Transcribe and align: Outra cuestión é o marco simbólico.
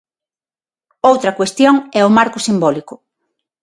Outra 1.09 1.35
cuestión 1.39 1.75
é 1.99 2.01
o 2.07 2.13
marco 2.17 2.39
simbólico. 2.47 2.93